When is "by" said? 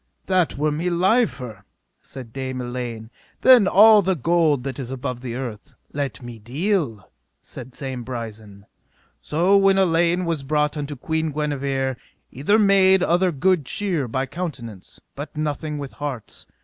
14.07-14.25